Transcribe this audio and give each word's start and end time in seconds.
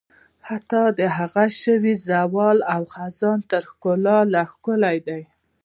حتی 0.47 0.83
د 0.99 1.01
هغه 1.17 1.45
شي 1.59 1.75
زوال 2.07 2.57
او 2.73 2.81
خزان 2.93 3.39
تر 3.51 3.63
ښکلا 3.71 4.17
لا 4.33 4.43
ښکلی 4.51 4.97
دی. 5.07 5.21